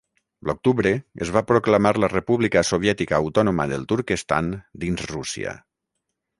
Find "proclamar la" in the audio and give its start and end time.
1.51-2.09